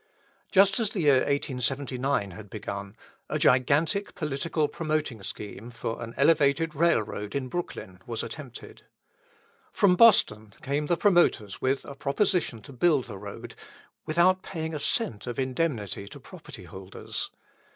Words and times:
Just 0.51 0.79
as 0.79 0.89
the 0.89 1.01
year 1.01 1.17
1879 1.17 2.31
had 2.31 2.49
begun, 2.49 2.95
a 3.29 3.37
gigantic 3.37 4.15
political 4.15 4.67
promoting 4.67 5.21
scheme 5.21 5.69
for 5.69 6.01
an 6.01 6.15
elevated 6.17 6.73
railroad 6.73 7.35
in 7.35 7.49
Brooklyn 7.49 7.99
was 8.07 8.23
attempted. 8.23 8.81
From 9.71 9.95
Boston 9.95 10.55
came 10.63 10.87
the 10.87 10.97
promoters 10.97 11.61
with 11.61 11.85
a 11.85 11.93
proposition 11.93 12.63
to 12.63 12.73
build 12.73 13.05
the 13.05 13.17
road, 13.19 13.53
without 14.07 14.41
paying 14.41 14.73
a 14.73 14.79
cent 14.79 15.27
of 15.27 15.37
indemnity 15.37 16.07
to 16.07 16.19
property 16.19 16.63
holders. 16.63 17.29